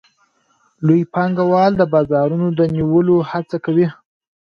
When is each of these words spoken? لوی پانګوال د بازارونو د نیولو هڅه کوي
لوی 0.85 1.01
پانګوال 1.13 1.71
د 1.77 1.83
بازارونو 1.93 2.47
د 2.59 2.61
نیولو 2.75 3.15
هڅه 3.29 3.57
کوي 3.65 3.87